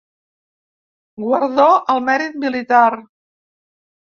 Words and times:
Guardó 1.23 1.67
al 1.95 2.01
Mèrit 2.09 2.41
Militar. 2.47 2.83